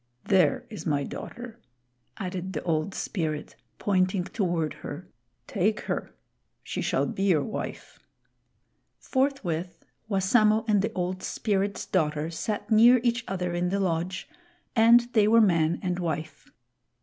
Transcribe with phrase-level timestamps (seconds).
[0.25, 1.59] There is my daughter,"
[2.17, 5.07] added the Old Spirit, pointing toward her.
[5.45, 6.15] "Take her.
[6.63, 7.99] She shall be your wife."
[8.97, 14.27] Forthwith Wassamo and the Old Spirit's daughter sat near each other in the lodge,
[14.75, 16.49] and they were man and wife.